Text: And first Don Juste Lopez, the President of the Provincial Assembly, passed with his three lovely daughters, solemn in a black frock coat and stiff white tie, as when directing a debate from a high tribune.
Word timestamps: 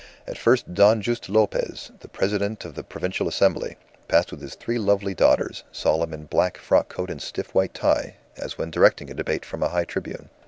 And 0.25 0.35
first 0.35 0.73
Don 0.73 0.99
Juste 1.03 1.29
Lopez, 1.29 1.91
the 1.99 2.07
President 2.07 2.65
of 2.65 2.73
the 2.73 2.83
Provincial 2.83 3.27
Assembly, 3.27 3.77
passed 4.07 4.31
with 4.31 4.41
his 4.41 4.55
three 4.55 4.79
lovely 4.79 5.13
daughters, 5.13 5.63
solemn 5.71 6.11
in 6.11 6.23
a 6.23 6.25
black 6.25 6.57
frock 6.57 6.89
coat 6.89 7.11
and 7.11 7.21
stiff 7.21 7.53
white 7.53 7.75
tie, 7.75 8.15
as 8.35 8.57
when 8.57 8.71
directing 8.71 9.11
a 9.11 9.13
debate 9.13 9.45
from 9.45 9.61
a 9.61 9.69
high 9.69 9.85
tribune. 9.85 10.29